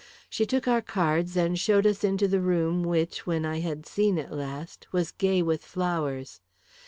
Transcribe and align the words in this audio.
She 0.31 0.47
took 0.47 0.67
our 0.67 0.81
cards 0.81 1.37
and 1.37 1.59
showed 1.59 1.85
us 1.85 2.03
into 2.03 2.27
the 2.27 2.39
room 2.41 2.81
which, 2.81 3.27
when 3.27 3.45
I 3.45 3.59
had 3.59 3.85
seen 3.85 4.17
it 4.17 4.31
last, 4.31 4.87
was 4.91 5.11
gay 5.11 5.43
with 5.43 5.63
flowers. 5.63 6.41